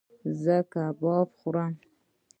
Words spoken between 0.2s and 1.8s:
ایا زه کباب وخورم؟